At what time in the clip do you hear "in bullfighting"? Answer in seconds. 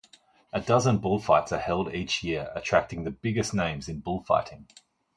3.87-4.65